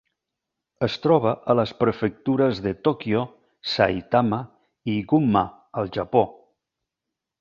[0.85, 3.21] Es troba a les prefectures de Tòquio,
[3.75, 4.41] Saitama
[4.95, 5.45] i Gunma
[5.83, 6.25] al Japó.